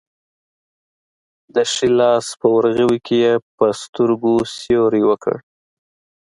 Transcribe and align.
د 1.55 1.57
ښي 1.71 1.87
لاس 1.99 2.25
په 2.39 2.47
ورغوي 2.55 2.99
کې 3.05 3.15
یې 3.25 3.33
په 3.57 3.65
سترګو 3.81 4.33
سیوری 4.57 5.03
وکړ. 5.09 5.35